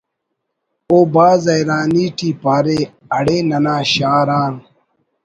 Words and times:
“او 0.89 0.97
بھاز 1.13 1.41
حیرانی 1.55 2.05
ٹی 2.17 2.29
پارے…… 2.41 2.79
”اڑے 3.17 3.37
ننا 3.49 3.77
شار 3.93 4.27
آن 4.41 4.53